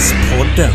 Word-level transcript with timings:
Varbergspodden. 0.00 0.72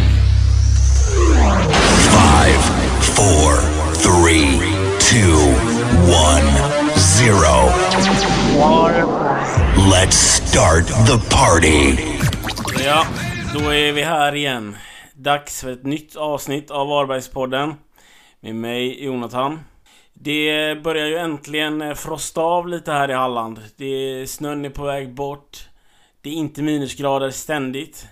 Five, 2.11 2.61
four, 3.01 3.57
three, 3.95 4.59
two, 4.99 5.37
one, 6.05 6.47
zero. 6.95 7.71
Let's 9.91 10.15
start 10.15 10.87
the 10.87 11.35
party. 11.35 11.97
Ja, 12.85 13.05
då 13.53 13.73
är 13.73 13.91
vi 13.91 14.03
här 14.03 14.35
igen. 14.35 14.75
Dags 15.13 15.61
för 15.61 15.71
ett 15.71 15.83
nytt 15.83 16.15
avsnitt 16.15 16.71
av 16.71 16.87
Varbergspodden. 16.87 17.73
Med 18.39 18.55
mig, 18.55 19.05
Jonathan. 19.05 19.59
Det 20.13 20.75
börjar 20.83 21.07
ju 21.07 21.17
äntligen 21.17 21.95
frosta 21.95 22.41
av 22.41 22.67
lite 22.67 22.91
här 22.91 23.11
i 23.11 23.13
Halland. 23.13 23.59
Det, 23.77 24.29
snön 24.29 24.65
är 24.65 24.69
på 24.69 24.83
väg 24.83 25.13
bort. 25.13 25.69
Det 26.21 26.29
är 26.29 26.33
inte 26.33 26.61
minusgrader 26.61 27.31
ständigt. 27.31 28.07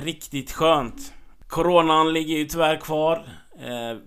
Riktigt 0.00 0.52
skönt. 0.52 1.14
Coronan 1.48 2.12
ligger 2.12 2.36
ju 2.36 2.44
tyvärr 2.44 2.76
kvar. 2.76 3.16
Eh, 3.58 3.98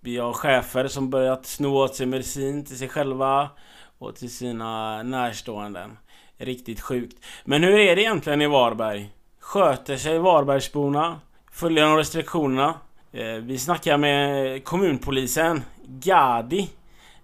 vi 0.00 0.18
har 0.18 0.32
chefer 0.32 0.88
som 0.88 1.10
börjat 1.10 1.46
sno 1.46 1.76
åt 1.76 1.94
sig 1.94 2.06
medicin 2.06 2.64
till 2.64 2.78
sig 2.78 2.88
själva 2.88 3.50
och 3.98 4.16
till 4.16 4.30
sina 4.30 5.02
närståenden. 5.02 5.98
Riktigt 6.38 6.80
sjukt. 6.80 7.24
Men 7.44 7.62
hur 7.62 7.78
är 7.78 7.96
det 7.96 8.02
egentligen 8.02 8.42
i 8.42 8.46
Varberg? 8.46 9.10
Sköter 9.40 9.96
sig 9.96 10.18
Varbergsborna? 10.18 11.20
Följer 11.52 11.84
de 11.84 11.96
restriktionerna? 11.96 12.74
Eh, 13.12 13.26
vi 13.26 13.58
snackar 13.58 13.96
med 13.96 14.64
kommunpolisen 14.64 15.62
Gadi. 15.86 16.70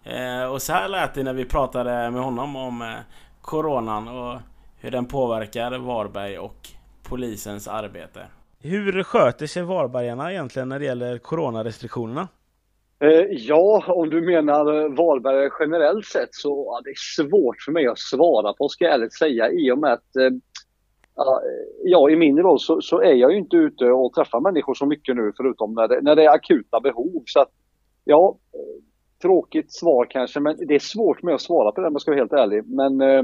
Eh, 0.05 0.45
och 0.45 0.63
så 0.63 0.73
här 0.73 0.89
lät 0.89 1.15
det 1.15 1.23
när 1.23 1.33
vi 1.33 1.45
pratade 1.45 2.11
med 2.11 2.23
honom 2.23 2.57
om 2.57 2.83
eh, 2.83 2.95
Coronan 3.41 4.09
och 4.09 4.41
hur 4.77 4.91
den 4.91 5.07
påverkar 5.07 5.79
Varberg 5.79 6.39
och 6.39 6.71
polisens 7.09 7.69
arbete. 7.69 8.21
Hur 8.63 9.03
sköter 9.03 9.47
sig 9.47 9.63
varbergarna 9.63 10.33
egentligen 10.33 10.69
när 10.69 10.79
det 10.79 10.85
gäller 10.85 11.19
coronarestriktionerna? 11.19 12.29
Eh, 13.01 13.27
ja, 13.31 13.85
om 13.89 14.11
du 14.11 14.21
menar 14.21 14.65
Varberg 14.97 15.51
generellt 15.61 16.07
sett 16.07 16.35
så 16.35 16.65
ja, 16.67 16.81
det 16.85 16.91
är 16.91 16.95
svårt 17.17 17.63
för 17.65 17.73
mig 17.73 17.87
att 17.87 17.99
svara 17.99 18.53
på 18.53 18.69
ska 18.69 18.85
jag 18.85 18.95
ärligt 18.95 19.15
säga 19.15 19.51
i 19.51 19.71
och 19.71 19.79
med 19.79 19.93
att 19.93 20.17
eh, 20.17 20.31
ja, 21.85 22.11
i 22.11 22.17
min 22.17 22.39
roll 22.39 22.61
så, 22.61 22.81
så, 22.81 23.01
är 23.01 23.15
jag 23.15 23.33
ju 23.33 23.39
inte 23.39 23.57
ute 23.57 23.85
och 23.85 24.13
träffar 24.13 24.41
människor 24.41 24.75
så 24.75 24.87
mycket 24.87 25.17
nu 25.17 25.33
förutom 25.37 25.75
när 25.75 25.89
det, 25.89 26.01
när 26.03 26.17
det 26.17 26.25
är 26.25 26.35
akuta 26.35 26.81
behov. 26.81 27.23
Så 27.27 27.41
att, 27.41 27.51
ja, 28.05 28.39
eh, 28.55 28.83
tråkigt 29.23 29.73
svar 29.73 30.07
kanske 30.11 30.41
men 30.41 30.57
det 30.67 30.75
är 30.75 30.79
svårt 30.79 31.23
med 31.23 31.35
att 31.35 31.41
svara 31.41 31.73
på 31.73 31.81
det 31.81 31.87
om 31.87 31.95
jag 31.95 32.01
ska 32.01 32.11
vara 32.11 32.21
helt 32.21 32.33
ärlig. 32.33 32.67
Men 32.67 33.01
eh, 33.01 33.23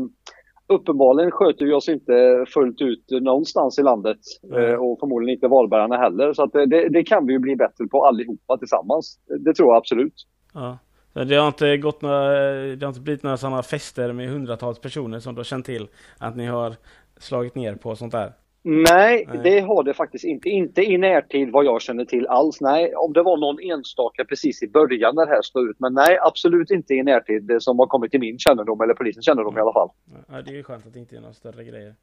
uppenbarligen 0.72 1.30
sköter 1.30 1.64
vi 1.64 1.72
oss 1.72 1.88
inte 1.88 2.44
fullt 2.54 2.80
ut 2.80 3.04
någonstans 3.10 3.78
i 3.78 3.82
landet 3.82 4.18
mm. 4.52 4.80
och 4.80 5.00
förmodligen 5.00 5.36
inte 5.36 5.48
Varbergarna 5.48 5.96
heller. 5.96 6.32
Så 6.32 6.42
att 6.42 6.52
det, 6.52 6.88
det, 6.88 7.02
kan 7.02 7.26
vi 7.26 7.32
ju 7.32 7.38
bli 7.38 7.56
bättre 7.56 7.86
på 7.86 8.06
allihopa 8.06 8.58
tillsammans. 8.58 9.18
Det 9.40 9.54
tror 9.54 9.68
jag 9.68 9.76
absolut. 9.76 10.14
Ja. 10.54 10.78
Det 11.24 11.36
har 11.36 11.46
inte 11.46 11.76
gått 11.76 12.02
några, 12.02 12.30
det 12.76 12.84
har 12.84 12.88
inte 12.88 13.00
blivit 13.00 13.22
några 13.22 13.36
sådana 13.36 13.62
fester 13.62 14.12
med 14.12 14.28
hundratals 14.28 14.78
personer 14.78 15.18
som 15.18 15.34
du 15.34 15.38
har 15.38 15.44
känt 15.44 15.66
till 15.66 15.88
att 16.18 16.36
ni 16.36 16.46
har 16.46 16.74
slagit 17.18 17.54
ner 17.54 17.74
på 17.74 17.96
sånt 17.96 18.12
där? 18.12 18.32
Nej, 18.64 19.26
Nej, 19.28 19.40
det 19.44 19.60
har 19.60 19.82
det 19.82 19.94
faktiskt 19.94 20.24
inte. 20.24 20.48
Inte 20.48 20.82
i 20.82 20.98
närtid 20.98 21.50
vad 21.52 21.64
jag 21.64 21.82
känner 21.82 22.04
till 22.04 22.26
alls. 22.26 22.60
Nej, 22.60 22.94
om 22.94 23.12
det 23.12 23.22
var 23.22 23.36
någon 23.36 23.60
enstaka 23.60 24.24
precis 24.24 24.62
i 24.62 24.68
början 24.68 25.14
när 25.14 25.26
det 25.26 25.32
här 25.32 25.42
slog 25.42 25.68
ut. 25.70 25.80
Men 25.80 25.94
nej, 25.94 26.18
absolut 26.22 26.70
inte 26.70 26.94
i 26.94 27.02
närtid 27.02 27.42
det 27.42 27.60
som 27.60 27.78
har 27.78 27.86
kommit 27.86 28.10
till 28.10 28.20
min 28.20 28.38
kännedom 28.38 28.80
eller 28.80 28.94
polisens 28.94 29.26
kännedom 29.26 29.58
i 29.58 29.60
alla 29.60 29.72
fall. 29.72 29.88
Ja, 30.28 30.42
det 30.42 30.50
är 30.50 30.54
ju 30.54 30.62
skönt 30.62 30.86
att 30.86 30.92
det 30.92 30.98
inte 30.98 31.16
är 31.16 31.20
några 31.20 31.34
större 31.34 31.64
grejer. 31.64 31.94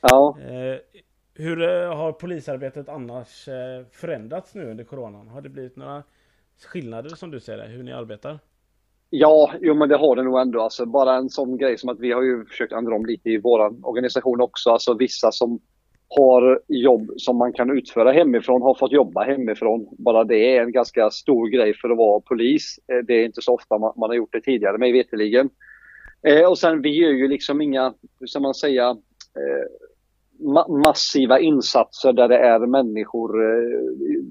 Ja. 0.00 0.36
Eh, 0.40 0.78
hur 1.34 1.62
eh, 1.62 1.96
har 1.96 2.12
polisarbetet 2.12 2.88
annars 2.88 3.48
eh, 3.48 3.86
förändrats 3.92 4.54
nu 4.54 4.70
under 4.70 4.84
coronan? 4.84 5.28
Har 5.28 5.40
det 5.40 5.48
blivit 5.48 5.76
några 5.76 6.02
skillnader 6.66 7.10
som 7.10 7.30
du 7.30 7.40
ser 7.40 7.56
det, 7.56 7.66
hur 7.66 7.82
ni 7.82 7.92
arbetar? 7.92 8.38
Ja, 9.10 9.52
jo 9.60 9.74
men 9.74 9.88
det 9.88 9.96
har 9.96 10.16
det 10.16 10.22
nog 10.22 10.40
ändå. 10.40 10.60
Alltså, 10.60 10.86
bara 10.86 11.14
en 11.14 11.30
sån 11.30 11.56
grej 11.56 11.78
som 11.78 11.88
att 11.88 12.00
vi 12.00 12.12
har 12.12 12.22
ju 12.22 12.44
försökt 12.44 12.72
ändra 12.72 12.94
om 12.94 13.06
lite 13.06 13.30
i 13.30 13.38
vår 13.38 13.86
organisation 13.86 14.40
också. 14.40 14.70
Alltså 14.70 14.94
vissa 14.94 15.32
som 15.32 15.60
har 16.16 16.60
jobb 16.68 17.10
som 17.16 17.36
man 17.36 17.52
kan 17.52 17.78
utföra 17.78 18.12
hemifrån 18.12 18.62
har 18.62 18.74
fått 18.74 18.92
jobba 18.92 19.24
hemifrån. 19.24 19.88
Bara 19.98 20.24
det 20.24 20.56
är 20.56 20.62
en 20.62 20.72
ganska 20.72 21.10
stor 21.10 21.48
grej 21.48 21.74
för 21.74 21.90
att 21.90 21.98
vara 21.98 22.20
polis. 22.20 22.78
Eh, 22.92 23.04
det 23.06 23.14
är 23.14 23.24
inte 23.24 23.42
så 23.42 23.54
ofta 23.54 23.78
man, 23.78 23.92
man 23.96 24.10
har 24.10 24.14
gjort 24.16 24.32
det 24.32 24.40
tidigare, 24.40 24.78
mig 24.78 24.92
veterligen. 24.92 25.50
Eh, 26.26 26.48
och 26.48 26.58
sen 26.58 26.82
vi 26.82 26.90
gör 26.90 27.10
ju 27.10 27.28
liksom 27.28 27.60
inga, 27.60 27.94
hur 28.20 28.26
ska 28.26 28.40
man 28.40 28.54
säga, 28.54 28.90
eh, 29.36 29.66
ma 30.38 30.68
massiva 30.68 31.40
insatser 31.40 32.12
där 32.12 32.28
det 32.28 32.38
är 32.38 32.66
människor 32.66 33.42
eh, 33.42 34.22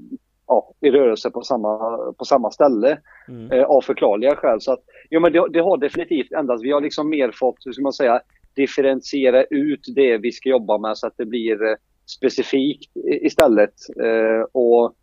ja, 0.48 0.74
i 0.82 0.92
rörelse 0.92 1.32
på 1.32 1.42
samma, 1.42 1.98
på 2.18 2.26
samma 2.26 2.52
ställe 2.52 2.98
mm. 3.28 3.52
eh, 3.52 3.64
av 3.64 3.82
förklarliga 3.82 4.36
skäl. 4.36 4.62
Så 4.62 4.74
att, 4.74 4.80
jo, 5.10 5.20
men 5.20 5.34
det, 5.34 5.48
det, 5.54 5.60
har 5.60 5.78
definitivt 5.78 6.32
ändrats. 6.32 6.64
Vi 6.64 6.72
har 6.72 6.82
liksom 6.82 7.10
mer 7.10 7.32
fått, 7.34 7.66
hur 7.66 7.72
ska 7.72 7.84
man 7.84 7.94
säga, 7.94 8.22
differentiera 8.56 9.44
ut 9.44 9.82
det 9.96 10.18
vi 10.18 10.32
ska 10.32 10.50
jobba 10.50 10.78
med 10.78 10.98
så 10.98 11.08
att 11.08 11.18
det 11.18 11.26
blir 11.26 11.64
eh, 11.64 11.76
specifikt 12.06 12.92
istället. 13.22 13.74
Eh, 14.04 14.46
och 14.52 14.94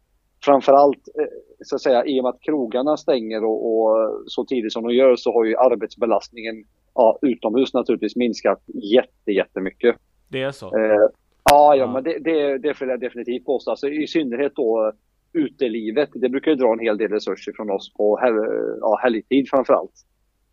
framförallt, 0.45 1.09
eh, 1.19 1.27
så 1.65 1.75
att 1.77 1.83
säga, 1.83 2.05
i 2.05 2.21
och 2.21 2.25
med 2.25 2.31
att 2.31 2.41
krogarna 2.41 2.97
stänger 2.97 3.45
och, 3.45 3.67
och, 3.67 4.23
så 4.27 4.45
tidigt 4.45 4.73
som 4.73 4.83
de 4.83 4.95
gör 4.95 5.17
så 5.17 5.33
har 5.33 5.45
ju 5.45 5.57
arbetsbelastningen 5.57 6.65
ja, 6.95 7.19
utomhus 7.23 7.75
naturligtvis 7.75 8.17
minskat 8.17 8.63
jätte, 8.67 9.33
jättemycket. 9.33 9.97
Det 10.29 10.43
är 10.43 10.51
så? 10.51 10.67
Eh, 10.67 10.83
ja, 10.83 11.11
ja, 11.45 11.77
ja, 11.77 11.93
men 11.93 12.05
det, 12.05 12.19
det, 12.19 12.59
det 12.59 12.75
får 12.75 12.89
jag 12.89 13.01
definitivt 13.01 13.45
påstå. 13.45 13.71
Alltså, 13.71 13.89
I 13.89 14.07
synnerhet 14.07 14.53
då 14.55 14.93
utelivet. 15.33 16.09
Det 16.15 16.29
brukar 16.29 16.51
ju 16.51 16.57
dra 16.57 16.73
en 16.73 16.79
hel 16.79 16.99
del 16.99 17.11
resurser 17.11 17.53
från 17.57 17.71
oss 17.71 17.93
på 17.95 18.19
hel, 18.23 18.35
ja, 18.81 19.01
helgtid 19.03 19.49
framförallt. 19.51 19.93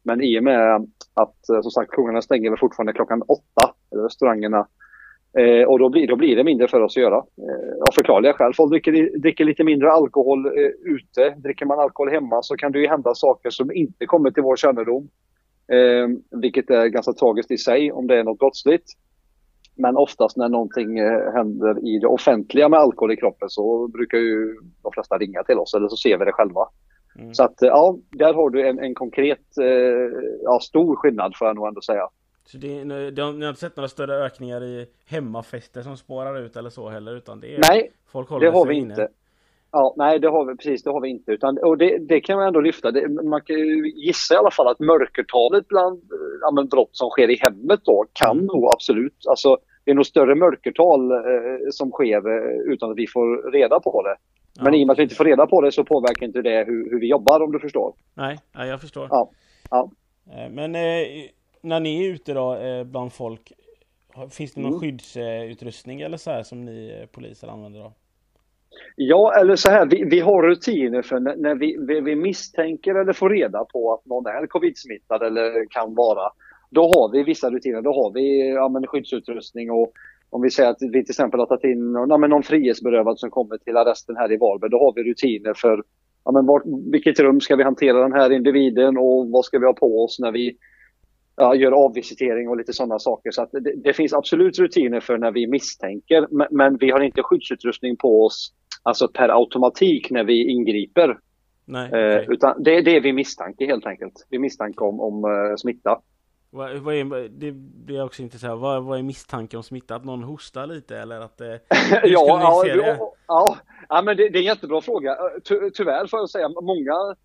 Men 0.06 0.22
i 0.22 0.40
och 0.40 0.44
med 0.44 0.88
att 1.14 1.50
eh, 1.50 1.62
som 1.62 1.72
sagt 1.72 1.92
krogarna 1.92 2.22
stänger 2.22 2.50
väl 2.50 2.60
fortfarande 2.60 2.94
klockan 2.94 3.22
åtta, 3.22 3.74
eller 3.92 4.04
restaurangerna. 4.04 4.68
Eh, 5.38 5.68
och 5.68 5.80
då 5.80 5.90
blir, 5.90 6.08
då 6.08 6.16
blir 6.16 6.36
det 6.36 6.44
mindre 6.44 6.68
för 6.68 6.82
oss 6.82 6.98
att 6.98 7.04
göra. 7.04 7.16
Eh, 7.18 7.82
av 7.88 7.94
förklarliga 7.96 8.34
skäl. 8.34 8.54
Folk 8.54 8.72
dricker, 8.72 9.20
dricker 9.20 9.46
lite 9.46 9.64
mindre 9.64 9.92
alkohol 9.92 10.46
eh, 10.46 10.94
ute. 10.96 11.36
Dricker 11.38 11.66
man 11.66 11.80
alkohol 11.80 12.12
hemma 12.12 12.42
så 12.42 12.56
kan 12.56 12.72
det 12.72 12.80
ju 12.80 12.88
hända 12.88 13.16
saker 13.16 13.50
som 13.50 13.72
inte 13.72 14.06
kommer 14.06 14.32
till 14.32 14.44
vår 14.44 14.56
kännedom. 14.56 15.10
Eh, 15.72 16.40
vilket 16.42 16.70
är 16.70 16.88
ganska 16.88 17.14
tragiskt 17.14 17.52
i 17.52 17.58
sig 17.58 17.92
om 17.92 18.08
det 18.08 18.20
är 18.20 18.24
något 18.24 18.40
brottsligt. 18.40 18.86
Men 19.78 19.98
oftast 19.98 20.38
när 20.38 20.50
någonting 20.50 21.00
eh, 21.00 21.34
händer 21.34 21.88
i 21.88 22.00
det 22.00 22.08
offentliga 22.08 22.70
med 22.70 22.80
alkohol 22.80 23.12
i 23.12 23.16
kroppen 23.16 23.50
så 23.50 23.88
brukar 23.88 24.18
ju 24.18 24.56
de 24.84 24.92
flesta 24.92 25.18
ringa 25.18 25.44
till 25.44 25.58
oss 25.58 25.74
eller 25.74 25.88
så 25.88 25.96
ser 25.96 26.18
vi 26.18 26.26
det 26.26 26.32
själva. 26.32 26.62
Mm. 27.20 27.34
Så 27.34 27.44
att 27.44 27.56
ja, 27.58 27.98
där 28.12 28.34
har 28.34 28.50
du 28.50 28.68
en, 28.68 28.80
en 28.80 28.96
konkret, 28.96 29.58
eh, 29.62 29.68
ja, 30.44 30.60
stor 30.60 30.96
skillnad 30.96 31.36
får 31.38 31.48
jag 31.48 31.56
nog 31.56 31.68
ändå 31.68 31.82
säga. 31.82 32.10
Så 32.46 32.58
det, 32.58 32.84
det 33.12 33.22
har, 33.22 33.34
ni 33.34 33.46
har 33.46 33.50
inte 33.50 33.62
sett 33.62 33.76
några 33.76 33.88
större 33.88 34.26
ökningar 34.26 34.64
i 34.64 34.86
hemmafester 35.06 35.82
som 35.82 35.98
spårar 35.98 36.40
ut 36.40 36.56
eller 36.56 36.70
så 36.70 36.90
heller? 36.90 37.16
Utan 37.16 37.40
det 37.40 37.56
är, 37.56 37.60
nej, 37.60 37.92
folk 38.12 38.30
det 38.30 38.50
har 38.50 38.66
vi 38.66 38.76
inne. 38.76 38.90
inte. 38.90 39.08
Ja, 39.72 39.94
nej, 39.98 40.20
det 40.20 40.28
har 40.30 40.46
vi 40.46 40.56
precis, 40.56 40.84
det 40.84 40.90
har 40.90 41.02
vi 41.02 41.10
inte. 41.10 41.32
Utan, 41.32 41.58
och 41.58 41.78
det, 41.78 41.98
det 41.98 42.22
kan 42.22 42.38
man 42.38 42.48
ändå 42.48 42.60
lyfta. 42.60 42.92
Det, 42.92 43.10
man 43.10 43.42
kan 43.42 43.56
gissa 43.86 44.34
i 44.34 44.38
alla 44.38 44.52
fall 44.52 44.68
att 44.68 44.80
mörkertalet 44.80 45.68
bland 45.68 46.02
ja, 46.42 46.64
brott 46.72 46.90
som 46.92 47.10
sker 47.10 47.30
i 47.30 47.38
hemmet 47.42 47.80
då 47.84 48.06
kan 48.14 48.32
mm. 48.32 48.46
nog 48.46 48.66
absolut, 48.74 49.28
alltså 49.30 49.58
det 49.84 49.92
är 49.92 49.96
nog 49.96 50.06
större 50.06 50.36
mörkertal 50.36 51.12
eh, 51.12 51.18
som 51.72 51.92
sker 51.92 52.30
eh, 52.30 52.74
utan 52.74 52.92
att 52.92 52.98
vi 52.98 53.08
får 53.08 53.52
reda 53.52 53.80
på 53.80 54.02
det. 54.02 54.16
Men 54.60 54.74
ja. 54.74 54.80
i 54.80 54.84
och 54.84 54.88
med 54.88 54.94
att 54.94 55.00
vi 55.00 55.04
inte 55.04 55.16
får 55.16 55.26
reda 55.26 55.48
på 55.48 55.62
det 55.62 55.72
så 55.72 55.84
påverkar 55.84 56.26
inte 56.26 56.42
det 56.42 56.64
hur, 56.68 56.90
hur 56.90 57.00
vi 57.00 57.08
jobbar 57.08 57.40
om 57.40 57.52
du 57.52 57.60
förstår. 57.60 57.94
Nej, 58.14 58.38
ja, 58.54 58.66
jag 58.66 58.82
förstår. 58.82 59.08
Ja. 59.12 59.32
ja. 59.70 59.92
Eh, 60.32 60.50
men 60.50 60.76
eh, 60.76 61.30
när 61.62 61.80
ni 61.80 62.06
är 62.06 62.10
ute 62.14 62.34
då 62.34 62.56
eh, 62.56 62.84
bland 62.84 63.14
folk, 63.14 63.52
finns 64.32 64.54
det 64.54 64.62
någon 64.62 64.72
mm. 64.72 64.80
skyddsutrustning 64.80 66.02
eller 66.02 66.18
så 66.18 66.32
här 66.32 66.44
som 66.44 66.66
ni 66.66 67.00
eh, 67.02 67.06
poliser 67.06 67.48
använder 67.48 67.80
då? 67.80 67.94
Ja, 68.96 69.34
eller 69.40 69.56
så 69.56 69.70
här, 69.70 69.86
vi, 69.86 70.04
vi 70.04 70.20
har 70.20 70.44
rutiner 70.44 71.02
för 71.02 71.20
när, 71.20 71.36
när 71.36 71.56
vi, 71.56 71.78
vi, 71.80 72.02
vi, 72.02 72.16
misstänker 72.16 72.96
eller 72.96 73.14
får 73.14 73.30
reda 73.30 73.66
på 73.66 73.94
att 73.94 74.06
någon 74.06 74.26
är 74.26 74.48
covid-smittad 74.48 75.24
eller 75.24 75.66
kan 75.70 75.96
vara. 75.96 76.32
Då 76.70 76.82
har 76.82 77.12
vi 77.12 77.24
vissa 77.24 77.50
rutiner, 77.50 77.82
då 77.82 77.94
har 77.94 78.12
vi 78.12 78.50
ja, 78.50 78.82
skyddsutrustning 78.88 79.72
och 79.72 79.92
om 80.30 80.42
vi 80.42 80.50
säger 80.50 80.70
att 80.70 80.78
vi 80.82 81.04
till 81.04 81.12
exempel 81.12 81.40
har 81.40 81.48
tagit 81.48 81.64
in 81.64 81.94
ja, 82.10 82.18
men 82.18 82.30
någon 82.30 82.44
frihetsberövad 82.44 83.20
som 83.20 83.30
kommer 83.30 83.58
till 83.58 83.78
arresten 83.78 84.18
här 84.18 84.32
i 84.32 84.38
Varberg, 84.38 84.70
då 84.70 84.80
har 84.80 84.94
vi 84.96 85.12
rutiner 85.12 85.54
för 85.54 85.84
ja, 86.26 86.32
men 86.32 86.46
var, 86.46 86.92
vilket 86.92 87.20
rum 87.20 87.42
ska 87.42 87.56
vi 87.56 87.64
hantera 87.64 88.02
den 88.02 88.14
här 88.14 88.32
individen 88.32 88.98
och 88.98 89.30
vad 89.30 89.46
ska 89.46 89.60
vi 89.60 89.66
ha 89.66 89.74
på 89.74 90.04
oss 90.04 90.20
när 90.20 90.32
vi 90.32 90.58
ja, 91.36 91.56
gör 91.56 91.72
avvisitering 91.72 92.50
och 92.50 92.58
lite 92.58 92.74
sådana 92.74 93.00
saker. 93.00 93.32
Så 93.32 93.48
det, 93.52 93.76
det, 93.84 93.94
finns 93.94 94.14
absolut 94.14 94.60
rutiner 94.60 95.00
för 95.00 95.18
när 95.18 95.32
vi 95.32 95.48
misstänker, 95.48 96.28
men, 96.32 96.48
men, 96.52 96.78
vi 96.78 96.92
har 96.92 97.00
inte 97.00 97.24
skyddsutrustning 97.24 97.98
på 97.98 98.26
oss 98.26 98.54
alltså 98.84 99.08
per 99.08 99.30
automatik 99.30 100.12
när 100.12 100.24
vi 100.24 100.52
ingriper. 100.52 101.18
Nej, 101.66 101.92
eh, 101.94 102.30
utan 102.30 102.64
det, 102.64 102.82
det 102.82 102.96
är 102.96 103.02
vi 103.02 103.14
misstanke 103.14 103.66
helt 103.66 103.86
enkelt. 103.86 104.28
Vi 104.30 104.40
misstänker 104.40 104.86
om, 104.86 105.00
om 105.00 105.26
uh, 105.26 105.56
smitta. 105.56 106.00
Vad, 106.56 106.78
vad 106.78 106.96
är, 106.96 107.30
det 107.30 107.52
blir 107.86 108.04
också 108.04 108.22
intresserad 108.22 108.54
av. 108.54 108.60
Vad, 108.60 108.84
vad 108.84 109.00
är 109.00 109.04
misstanken 109.04 109.58
om 109.58 109.64
smitta? 109.64 109.96
Att 109.96 110.06
någon 110.06 110.24
hostar 110.24 110.68
lite 110.68 110.98
eller 110.98 111.22
att 111.22 111.38
det... 111.38 111.60
ja, 111.70 112.00
ja, 112.04 112.66
ja, 112.66 113.16
ja, 113.28 113.58
ja, 113.90 114.02
men 114.02 114.18
det, 114.18 114.30
det, 114.30 114.38
är 114.38 114.42
en 114.42 114.46
jättebra 114.46 114.82
fråga. 114.82 115.18
Ty, 115.44 115.70
tyvärr 115.70 116.08
får 116.08 116.20
jag 116.20 116.30
säga, 116.30 116.50
många 116.50 117.16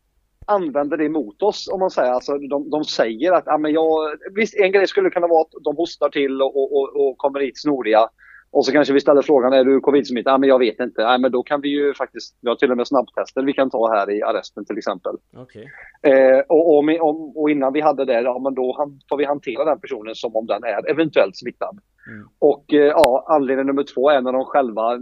använder 0.47 0.97
det 0.97 1.09
mot 1.09 1.43
oss 1.43 1.69
om 1.73 1.81
man 1.81 1.91
säger. 1.91 2.13
Alltså, 2.13 2.39
de, 2.39 2.71
de 2.71 2.85
säger 2.85 3.33
att 3.33 3.45
ja, 3.47 3.59
men 3.59 3.73
jag, 3.73 4.17
visst 4.35 4.55
en 4.55 4.73
grej 4.73 4.87
skulle 4.87 5.11
kunna 5.11 5.27
vara 5.27 5.41
att 5.41 5.65
de 5.65 5.77
hostar 5.77 6.09
till 6.09 6.43
och, 6.43 6.73
och, 6.77 6.97
och 6.97 7.19
kommer 7.19 7.41
hit 7.41 7.61
snoriga. 7.61 8.09
Och 8.53 8.65
så 8.65 8.73
kanske 8.73 8.95
vi 8.95 9.01
ställer 9.01 9.23
frågan, 9.23 9.53
är 9.53 9.65
du 9.65 9.81
covid-smittad? 9.81 10.33
Ja, 10.33 10.39
men 10.39 10.49
jag 10.49 10.59
vet 10.59 10.81
inte. 10.81 11.03
Ja, 11.03 11.19
men 11.19 11.33
då 11.33 11.43
kan 11.43 11.61
vi 11.61 11.69
ju 11.69 11.95
faktiskt, 11.95 12.39
vi 12.41 12.49
har 12.49 12.57
till 12.57 12.71
och 12.71 12.77
med 12.77 12.87
snabbtester 12.89 13.43
vi 13.43 13.53
kan 13.53 13.71
ta 13.71 13.93
här 13.95 14.11
i 14.11 14.23
arresten 14.23 14.65
till 14.65 14.79
exempel. 14.79 15.17
Okay. 15.37 15.65
Eh, 16.03 16.39
och, 16.49 16.79
och, 16.79 17.41
och, 17.41 17.51
innan 17.51 17.73
vi 17.73 17.81
hade 17.81 18.05
det, 18.05 18.21
ja 18.21 18.39
men 18.39 18.55
då 18.55 18.93
får 19.09 19.17
vi 19.17 19.25
hantera 19.25 19.65
den 19.65 19.81
personen 19.81 20.15
som 20.15 20.37
om 20.37 20.47
den 20.47 20.65
är 20.65 20.91
eventuellt 20.91 21.37
smittad. 21.37 21.79
Mm. 22.11 22.29
Och 22.39 22.75
eh, 22.75 22.81
ja, 22.81 23.25
anledning 23.29 23.67
nummer 23.67 23.85
två 23.95 24.11
är 24.11 24.21
när 24.21 24.33
de 24.33 24.45
själva, 24.45 24.99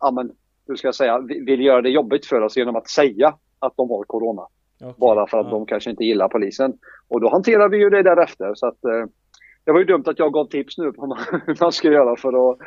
ja 0.00 0.10
men, 0.10 0.32
hur 0.68 0.76
ska 0.76 0.88
jag 0.88 0.94
säga, 0.94 1.18
vill 1.18 1.60
göra 1.60 1.82
det 1.82 1.90
jobbigt 1.90 2.26
för 2.26 2.40
oss 2.40 2.56
genom 2.56 2.76
att 2.76 2.88
säga 2.88 3.34
att 3.58 3.76
de 3.76 3.90
har 3.90 4.04
corona. 4.04 4.46
Okay. 4.80 4.94
Bara 4.98 5.26
för 5.26 5.38
att 5.38 5.46
ja. 5.46 5.50
de 5.50 5.66
kanske 5.66 5.90
inte 5.90 6.04
gillar 6.04 6.28
polisen. 6.28 6.72
Och 7.08 7.20
då 7.20 7.30
hanterar 7.30 7.68
vi 7.68 7.76
ju 7.76 7.90
det 7.90 8.02
därefter. 8.02 8.54
Så 8.54 8.66
att, 8.66 8.84
eh, 8.84 9.04
det 9.64 9.72
var 9.72 9.78
ju 9.78 9.84
dumt 9.84 10.04
att 10.06 10.18
jag 10.18 10.32
gav 10.32 10.44
tips 10.44 10.78
nu 10.78 10.92
på 10.92 11.16
hur 11.46 11.56
man 11.60 11.72
ska 11.72 11.88
göra 11.88 12.16
för 12.16 12.50
att 12.50 12.58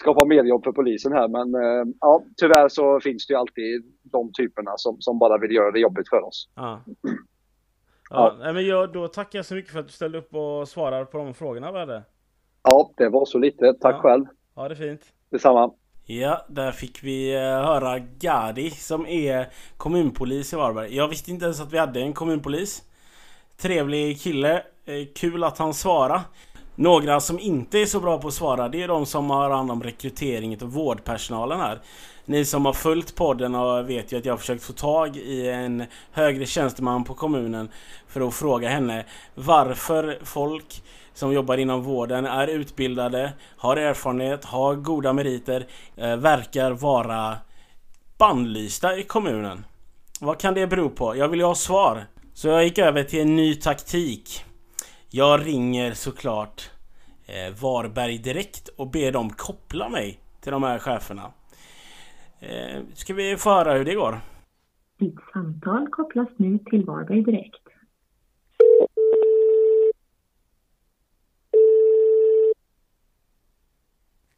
skapa 0.00 0.24
mer 0.24 0.44
jobb 0.44 0.64
för 0.64 0.72
polisen 0.72 1.12
här. 1.12 1.28
Men 1.28 1.54
eh, 1.54 1.94
ja, 2.00 2.24
tyvärr 2.36 2.68
så 2.68 3.00
finns 3.00 3.26
det 3.26 3.32
ju 3.32 3.38
alltid 3.38 3.84
de 4.02 4.32
typerna 4.32 4.72
som, 4.76 5.00
som 5.00 5.18
bara 5.18 5.38
vill 5.38 5.54
göra 5.54 5.70
det 5.70 5.80
jobbigt 5.80 6.08
för 6.08 6.22
oss. 6.22 6.48
Ja. 6.54 6.80
Ja, 8.12 8.36
ja. 8.40 8.52
men 8.52 8.66
jag, 8.66 8.92
då 8.92 9.08
tackar 9.08 9.38
jag 9.38 9.46
så 9.46 9.54
mycket 9.54 9.72
för 9.72 9.80
att 9.80 9.86
du 9.86 9.92
ställde 9.92 10.18
upp 10.18 10.34
och 10.34 10.68
svarade 10.68 11.04
på 11.04 11.18
de 11.18 11.34
frågorna 11.34 11.72
vi 11.72 11.78
hade. 11.78 12.02
Ja, 12.62 12.90
det 12.96 13.08
var 13.08 13.24
så 13.24 13.38
lite. 13.38 13.74
Tack 13.80 13.94
ja. 13.94 14.00
själv. 14.00 14.24
Ja, 14.56 14.68
det 14.68 14.74
är 14.74 14.76
fint. 14.76 15.00
Detsamma. 15.30 15.72
Ja, 16.04 16.46
där 16.48 16.72
fick 16.72 17.02
vi 17.02 17.34
eh, 17.34 17.40
höra 17.40 17.98
Gadi 17.98 18.70
som 18.70 19.06
är 19.06 19.46
kommunpolis 19.76 20.52
i 20.52 20.56
Varberg. 20.56 20.96
Jag 20.96 21.08
visste 21.08 21.30
inte 21.30 21.44
ens 21.44 21.60
att 21.60 21.72
vi 21.72 21.78
hade 21.78 22.00
en 22.00 22.12
kommunpolis. 22.12 22.82
Trevlig 23.56 24.20
kille. 24.20 24.62
Eh, 24.84 25.06
kul 25.14 25.44
att 25.44 25.58
han 25.58 25.74
svarade. 25.74 26.20
Några 26.74 27.20
som 27.20 27.38
inte 27.38 27.78
är 27.78 27.86
så 27.86 28.00
bra 28.00 28.18
på 28.18 28.28
att 28.28 28.34
svara 28.34 28.68
det 28.68 28.82
är 28.82 28.88
de 28.88 29.06
som 29.06 29.30
har 29.30 29.50
hand 29.50 29.70
om 29.70 29.82
rekryteringen 29.82 30.58
av 30.62 30.72
vårdpersonalen 30.72 31.60
här. 31.60 31.80
Ni 32.24 32.44
som 32.44 32.66
har 32.66 32.72
följt 32.72 33.14
podden 33.14 33.54
och 33.54 33.90
vet 33.90 34.12
ju 34.12 34.18
att 34.18 34.24
jag 34.24 34.32
har 34.32 34.38
försökt 34.38 34.64
få 34.64 34.72
tag 34.72 35.16
i 35.16 35.50
en 35.50 35.84
högre 36.12 36.46
tjänsteman 36.46 37.04
på 37.04 37.14
kommunen 37.14 37.68
för 38.08 38.28
att 38.28 38.34
fråga 38.34 38.68
henne 38.68 39.04
varför 39.34 40.18
folk 40.22 40.82
som 41.14 41.32
jobbar 41.32 41.56
inom 41.56 41.82
vården 41.82 42.26
är 42.26 42.46
utbildade, 42.46 43.32
har 43.56 43.76
erfarenhet, 43.76 44.44
har 44.44 44.74
goda 44.74 45.12
meriter, 45.12 45.66
eh, 45.96 46.16
verkar 46.16 46.70
vara 46.70 47.36
bannlysta 48.18 48.96
i 48.96 49.02
kommunen. 49.02 49.64
Vad 50.20 50.38
kan 50.38 50.54
det 50.54 50.66
bero 50.66 50.90
på? 50.90 51.16
Jag 51.16 51.28
vill 51.28 51.40
ju 51.40 51.46
ha 51.46 51.54
svar. 51.54 52.06
Så 52.34 52.48
jag 52.48 52.64
gick 52.64 52.78
över 52.78 53.04
till 53.04 53.20
en 53.20 53.36
ny 53.36 53.54
taktik. 53.54 54.44
Jag 55.12 55.46
ringer 55.46 55.92
såklart 55.92 56.70
eh, 57.26 57.54
Varberg 57.62 58.18
direkt 58.18 58.68
och 58.68 58.90
ber 58.90 59.12
dem 59.12 59.30
koppla 59.30 59.88
mig 59.88 60.20
till 60.40 60.52
de 60.52 60.62
här 60.62 60.78
cheferna. 60.78 61.32
Eh, 62.38 62.82
ska 62.94 63.14
vi 63.14 63.36
få 63.36 63.50
höra 63.50 63.72
hur 63.72 63.84
det 63.84 63.94
går? 63.94 64.20
Ditt 64.98 65.16
samtal 65.32 65.88
kopplas 65.88 66.28
nu 66.36 66.58
till 66.58 66.84
Varberg 66.84 67.22
direkt. 67.22 67.62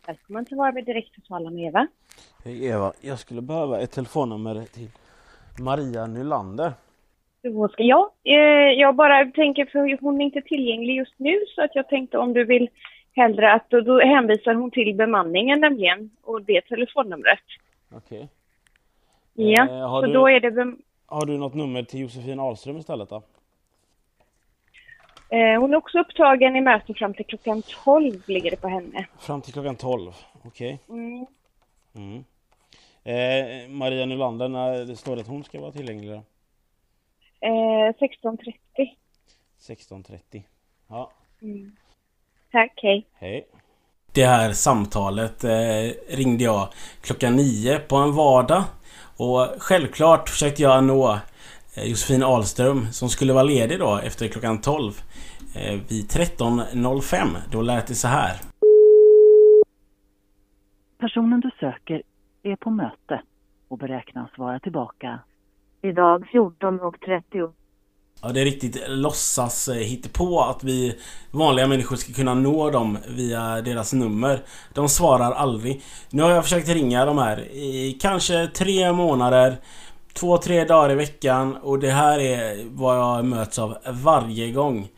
Välkommen 0.07 0.45
till 0.45 0.57
Varberg 0.57 0.85
Direkt 0.85 1.19
och 1.19 1.25
tala 1.25 1.51
med 1.51 1.65
Eva. 1.65 1.87
Hej 2.45 2.65
Eva, 2.65 2.93
jag 3.01 3.19
skulle 3.19 3.43
behöva 3.43 3.81
ett 3.81 3.91
telefonnummer 3.91 4.65
till 4.73 4.91
Maria 5.59 6.07
Nylander. 6.07 6.73
Ja, 7.77 8.13
eh, 8.25 8.35
jag 8.81 8.95
bara 8.95 9.25
tänker 9.25 9.67
för 9.67 10.01
hon 10.01 10.21
är 10.21 10.25
inte 10.25 10.43
tillgänglig 10.43 10.97
just 10.97 11.15
nu 11.17 11.41
så 11.55 11.63
att 11.63 11.75
jag 11.75 11.89
tänkte 11.89 12.19
om 12.19 12.33
du 12.33 12.45
vill 12.45 12.69
hellre 13.13 13.53
att 13.53 13.71
då, 13.71 14.01
hänvisar 14.01 14.55
hon 14.55 14.71
till 14.71 14.95
bemanningen 14.95 15.61
nämligen 15.61 16.11
och 16.23 16.43
det 16.43 16.61
telefonnumret. 16.61 17.39
Okej. 17.95 18.29
Okay. 19.35 19.53
Ja, 19.53 19.63
eh, 19.63 20.01
så 20.01 20.07
du, 20.07 20.13
då 20.13 20.29
är 20.29 20.41
det... 20.41 20.77
Har 21.07 21.27
du 21.27 21.39
något 21.39 21.55
nummer 21.55 21.83
till 21.83 22.01
Josefin 22.01 22.41
Ahlström 22.41 22.77
istället 22.77 23.09
då? 23.09 23.23
Eh, 25.29 25.61
hon 25.61 25.73
är 25.73 25.77
också 25.77 25.99
upptagen 25.99 26.57
i 26.57 26.61
möte 26.61 26.95
fram 26.95 27.15
till 27.15 27.27
klockan 27.27 27.63
12 27.85 28.23
ligger 28.27 28.51
det 28.51 28.57
på 28.57 28.69
henne. 28.69 29.07
Fram 29.19 29.43
till 29.43 29.53
klockan 29.53 29.77
12, 29.77 30.13
okej. 30.45 30.79
Okay. 30.89 30.99
Mm. 30.99 31.27
Mm. 31.95 32.25
Eh, 33.05 33.69
Maria 33.69 34.07
Nylander, 34.07 34.49
när 34.49 34.85
det 34.85 34.97
står 34.97 35.17
att 35.17 35.27
hon 35.27 35.45
ska 35.45 35.61
vara 35.61 35.73
tillgänglig? 35.73 36.21
Eh, 37.43 37.93
16.30. 38.01 38.57
16.30. 39.61 40.43
Ja. 40.89 41.13
Mm. 41.43 41.77
Tack, 42.53 42.73
hej. 42.83 43.07
Hej. 43.15 43.47
Det 44.15 44.27
här 44.27 44.53
samtalet 44.53 45.45
eh, 45.45 46.17
ringde 46.17 46.45
jag 46.45 46.69
klockan 47.01 47.37
nio 47.37 47.79
på 47.79 47.97
en 47.97 48.15
vardag. 48.15 48.65
Och 49.17 49.49
självklart 49.59 50.29
försökte 50.29 50.63
jag 50.63 50.85
nå 50.85 51.19
eh, 51.77 51.85
Josefin 51.85 52.23
Ahlström 52.23 52.87
som 52.93 53.09
skulle 53.09 53.33
vara 53.33 53.43
ledig 53.43 53.79
då 53.79 53.99
efter 53.99 54.29
klockan 54.29 54.61
12. 54.61 54.93
Eh, 55.57 55.81
vid 55.89 56.05
13.05. 56.11 57.27
Då 57.51 57.63
lät 57.63 57.87
det 57.87 57.95
så 57.95 58.09
här. 58.09 58.37
Personen 60.99 61.41
du 61.41 61.51
söker 61.61 62.03
är 62.43 62.57
på 62.57 62.71
möte 62.71 63.23
och 63.69 63.79
beräknas 63.79 64.31
vara 64.39 64.61
tillbaka 64.61 65.21
idag 65.83 66.25
14.30. 66.33 67.53
Ja, 68.23 68.29
det 68.29 68.41
är 68.41 68.45
riktigt 68.45 68.83
låtsas 68.89 69.69
eh, 69.69 69.99
på 70.13 70.41
att 70.41 70.65
vi 70.65 70.99
vanliga 71.31 71.67
människor 71.67 71.97
ska 71.97 72.13
kunna 72.13 72.35
nå 72.35 72.71
dem 72.71 72.99
via 73.09 73.61
deras 73.61 73.93
nummer. 73.93 74.43
De 74.75 74.89
svarar 74.89 75.33
aldrig. 75.33 75.83
Nu 76.11 76.23
har 76.23 76.31
jag 76.31 76.45
försökt 76.45 76.69
ringa 76.69 77.05
de 77.05 77.19
här 77.19 77.41
i 77.53 77.99
kanske 78.01 78.47
tre 78.47 78.93
månader, 78.93 79.57
två, 80.13 80.39
tre 80.39 80.65
dagar 80.65 80.91
i 80.91 80.95
veckan 80.95 81.57
och 81.57 81.79
det 81.79 81.91
här 81.91 82.19
är 82.19 82.65
vad 82.71 82.99
jag 82.99 83.25
möts 83.25 83.59
av 83.59 83.77
varje 83.87 84.51
gång. 84.51 84.89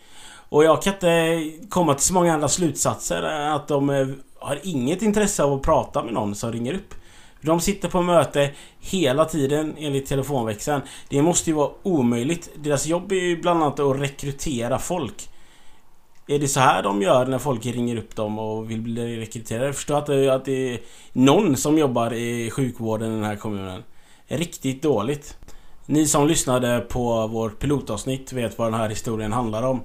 Och 0.49 0.65
jag 0.65 0.83
kan 0.83 0.93
inte 0.93 1.43
komma 1.69 1.95
till 1.95 2.05
så 2.05 2.15
många 2.15 2.35
andra 2.35 2.49
slutsatser 2.49 3.23
än 3.23 3.53
att 3.53 3.69
de 3.69 3.91
eh, 3.91 4.07
har 4.39 4.59
inget 4.63 5.03
intresse 5.03 5.45
av 5.45 5.53
att 5.53 5.63
prata 5.63 6.05
med 6.05 6.15
någon 6.15 6.35
som 6.35 6.53
ringer 6.53 6.75
upp. 6.75 6.95
De 7.45 7.61
sitter 7.61 7.89
på 7.89 8.03
möte 8.03 8.51
hela 8.81 9.25
tiden 9.25 9.75
enligt 9.79 10.07
telefonväxeln. 10.07 10.83
Det 11.09 11.23
måste 11.23 11.51
ju 11.51 11.57
vara 11.57 11.71
omöjligt. 11.83 12.51
Deras 12.57 12.87
jobb 12.87 13.13
är 13.13 13.17
ju 13.17 13.41
bland 13.41 13.63
annat 13.63 13.81
att 13.81 14.01
rekrytera 14.01 14.79
folk. 14.79 15.29
Är 16.27 16.39
det 16.39 16.49
så 16.49 16.61
här 16.61 16.83
de 16.83 17.03
gör 17.03 17.27
när 17.27 17.39
folk 17.39 17.67
ringer 17.67 17.97
upp 17.97 18.17
dem 18.17 18.39
och 18.39 18.71
vill 18.71 18.81
bli 18.81 19.21
rekryterade? 19.21 19.67
Jag 19.67 19.75
förstår 19.75 19.99
att 19.99 20.07
det, 20.07 20.29
att 20.29 20.45
det 20.45 20.75
är 20.75 20.81
någon 21.13 21.57
som 21.57 21.79
jobbar 21.79 22.15
i 22.15 22.51
sjukvården 22.51 23.13
i 23.13 23.15
den 23.15 23.25
här 23.25 23.37
kommunen. 23.37 23.83
Riktigt 24.27 24.83
dåligt. 24.83 25.37
Ni 25.87 26.07
som 26.07 26.29
lyssnade 26.29 26.81
på 26.81 27.27
vårt 27.27 27.59
pilotavsnitt 27.59 28.33
vet 28.33 28.59
vad 28.59 28.73
den 28.73 28.81
här 28.81 28.89
historien 28.89 29.33
handlar 29.33 29.63
om. 29.63 29.81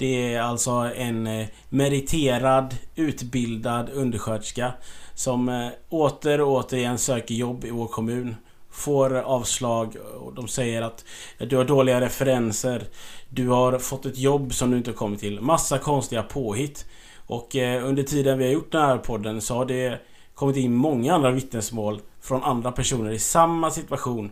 Det 0.00 0.34
är 0.34 0.40
alltså 0.40 0.70
en 0.96 1.26
eh, 1.26 1.46
meriterad, 1.68 2.76
utbildad 2.94 3.90
undersköterska 3.90 4.72
som 5.14 5.48
eh, 5.48 5.68
åter 5.88 6.40
och 6.40 6.52
återigen 6.52 6.98
söker 6.98 7.34
jobb 7.34 7.64
i 7.64 7.70
vår 7.70 7.86
kommun. 7.86 8.36
Får 8.70 9.14
avslag 9.14 9.96
och 10.20 10.34
de 10.34 10.48
säger 10.48 10.82
att 10.82 11.04
du 11.38 11.56
har 11.56 11.64
dåliga 11.64 12.00
referenser. 12.00 12.84
Du 13.28 13.48
har 13.48 13.78
fått 13.78 14.06
ett 14.06 14.18
jobb 14.18 14.54
som 14.54 14.70
du 14.70 14.76
inte 14.76 14.90
har 14.90 14.96
kommit 14.96 15.20
till. 15.20 15.40
Massa 15.40 15.78
konstiga 15.78 16.22
påhitt. 16.22 16.86
Och 17.26 17.56
eh, 17.56 17.86
under 17.86 18.02
tiden 18.02 18.38
vi 18.38 18.44
har 18.44 18.52
gjort 18.52 18.72
den 18.72 18.82
här 18.82 18.98
podden 18.98 19.40
så 19.40 19.54
har 19.54 19.64
det 19.64 20.00
kommit 20.34 20.56
in 20.56 20.74
många 20.74 21.14
andra 21.14 21.30
vittnesmål 21.30 22.00
från 22.20 22.42
andra 22.42 22.72
personer 22.72 23.10
i 23.10 23.18
samma 23.18 23.70
situation. 23.70 24.30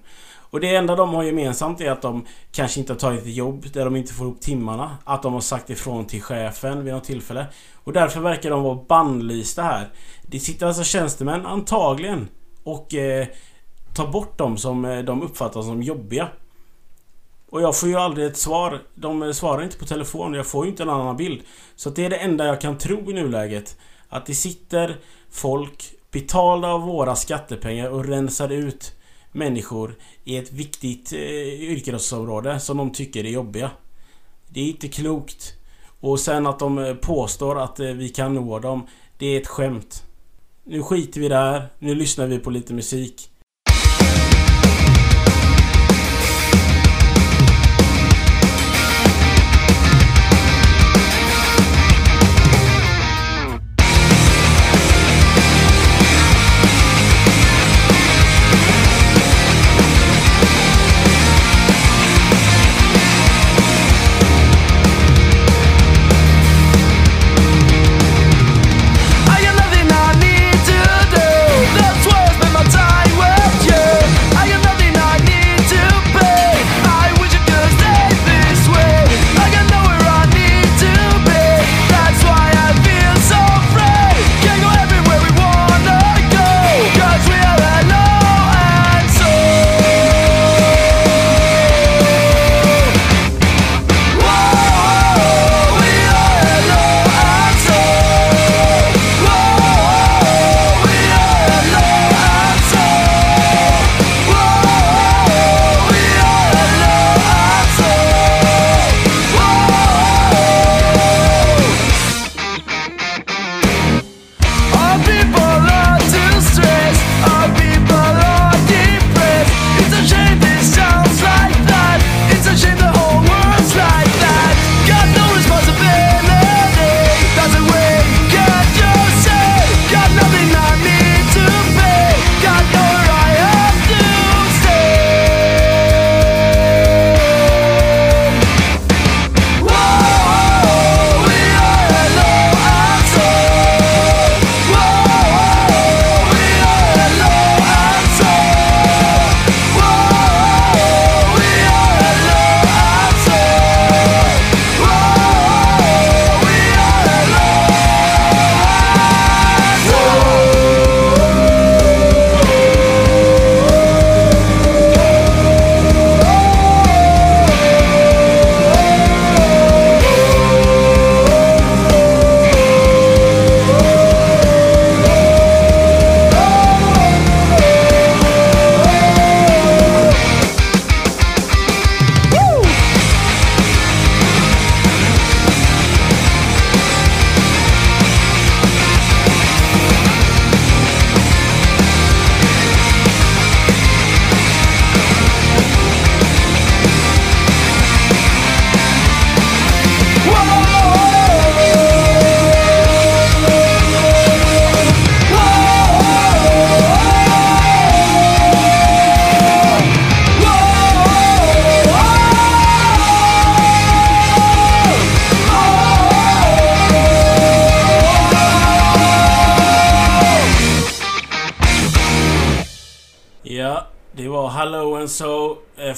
Och 0.51 0.61
det 0.61 0.77
enda 0.77 0.97
de 0.97 1.15
har 1.15 1.23
gemensamt 1.23 1.81
är 1.81 1.91
att 1.91 2.03
de 2.03 2.27
kanske 2.53 2.81
inte 2.81 2.93
har 2.93 2.99
tagit 2.99 3.23
ett 3.23 3.35
jobb 3.35 3.67
där 3.73 3.85
de 3.85 3.97
inte 3.97 4.13
får 4.13 4.27
ihop 4.27 4.41
timmarna. 4.41 4.99
Att 5.05 5.23
de 5.23 5.33
har 5.33 5.41
sagt 5.41 5.71
ifrån 5.71 6.07
till 6.07 6.23
chefen 6.23 6.85
vid 6.85 6.95
något 6.95 7.05
tillfälle. 7.05 7.47
Och 7.75 7.93
därför 7.93 8.21
verkar 8.21 8.51
de 8.51 8.63
vara 8.63 8.79
bannlysta 8.89 9.63
här. 9.63 9.89
Det 10.23 10.41
sitter 10.41 10.67
alltså 10.67 10.85
tjänstemän, 10.85 11.47
antagligen, 11.47 12.29
och 12.63 12.95
eh, 12.95 13.27
tar 13.95 14.07
bort 14.07 14.39
dem 14.39 14.57
som 14.57 14.85
eh, 14.85 14.99
de 14.99 15.23
uppfattar 15.23 15.63
som 15.63 15.83
jobbiga. 15.83 16.29
Och 17.51 17.63
jag 17.63 17.77
får 17.77 17.89
ju 17.89 17.97
aldrig 17.97 18.27
ett 18.27 18.37
svar. 18.37 18.83
De 18.95 19.23
eh, 19.23 19.33
svarar 19.33 19.63
inte 19.63 19.79
på 19.79 19.85
telefon 19.85 20.33
och 20.33 20.39
jag 20.39 20.47
får 20.47 20.65
ju 20.65 20.71
inte 20.71 20.83
en 20.83 20.91
annan 20.91 21.17
bild. 21.17 21.43
Så 21.77 21.91
det 21.91 22.05
är 22.05 22.11
det 22.11 22.17
enda 22.17 22.47
jag 22.47 22.61
kan 22.61 22.79
tro 22.79 23.11
i 23.11 23.15
nuläget. 23.15 23.77
Att 24.09 24.27
det 24.27 24.35
sitter 24.35 24.97
folk 25.31 25.95
betalda 26.11 26.69
av 26.69 26.81
våra 26.81 27.17
skattepengar 27.17 27.91
och 27.91 28.05
rensar 28.05 28.53
ut 28.53 28.98
människor 29.39 29.95
i 30.25 30.37
ett 30.37 30.53
viktigt 30.53 31.13
eh, 31.13 31.21
yrkesområde 31.71 32.61
som 32.61 32.77
de 32.77 32.93
tycker 32.93 33.25
är 33.25 33.31
jobbiga. 33.31 33.71
Det 34.49 34.61
är 34.61 34.65
inte 34.65 34.89
klokt. 34.89 35.55
Och 36.01 36.21
sen 36.21 36.47
att 36.47 36.59
de 36.59 36.79
eh, 36.79 36.95
påstår 36.95 37.59
att 37.59 37.81
eh, 37.81 37.87
vi 37.87 38.09
kan 38.09 38.35
nå 38.35 38.59
dem. 38.59 38.87
Det 39.19 39.27
är 39.27 39.41
ett 39.41 39.47
skämt. 39.47 40.05
Nu 40.65 40.83
skiter 40.83 41.21
vi 41.21 41.29
där. 41.29 41.69
Nu 41.79 41.95
lyssnar 41.95 42.27
vi 42.27 42.39
på 42.39 42.51
lite 42.51 42.75
musik. 42.75 43.31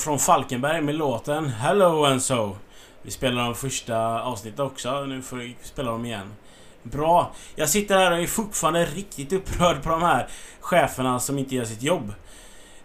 Från 0.01 0.19
Falkenberg 0.19 0.81
med 0.83 0.95
låten 0.95 1.49
Hello 1.49 2.05
and 2.05 2.23
So. 2.23 2.57
Vi 3.03 3.11
spelade 3.11 3.47
de 3.47 3.55
första 3.55 4.23
avsnittet 4.23 4.61
också, 4.61 5.05
nu 5.05 5.23
får 5.23 5.37
vi 5.37 5.57
spela 5.63 5.91
dem 5.91 6.05
igen. 6.05 6.33
Bra! 6.83 7.33
Jag 7.55 7.69
sitter 7.69 7.97
här 7.97 8.13
och 8.13 8.19
är 8.19 8.27
fortfarande 8.27 8.85
riktigt 8.85 9.33
upprörd 9.33 9.83
på 9.83 9.91
de 9.91 10.03
här 10.03 10.29
cheferna 10.61 11.21
som 11.21 11.39
inte 11.39 11.55
gör 11.55 11.65
sitt 11.65 11.83
jobb. 11.83 12.13